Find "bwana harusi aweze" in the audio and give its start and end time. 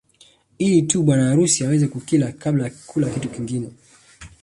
1.03-1.87